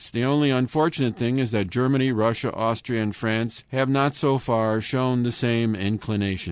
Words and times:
The 0.11 0.23
only 0.23 0.49
unfortunate 0.49 1.15
thing 1.15 1.37
is 1.37 1.51
that 1.51 1.69
Germany, 1.69 2.11
Russia, 2.11 2.51
Austria, 2.55 3.03
and 3.03 3.15
France 3.15 3.63
have 3.67 3.87
not 3.87 4.15
so 4.15 4.39
far 4.39 4.81
shown 4.81 5.21
the 5.21 5.31
same 5.31 5.75
inclination. 5.75 6.39